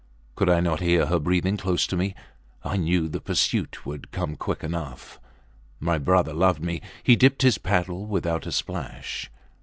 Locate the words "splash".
8.51-9.29